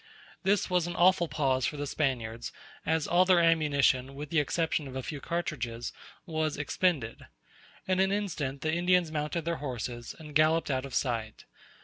[0.41, 2.51] This was an awful pause for the Spaniards,
[2.87, 5.93] as all their ammunition, with the exception of a few cartridges,
[6.25, 7.27] was expended.
[7.87, 11.45] In an instant the Indians mounted their horses, and galloped out of sight.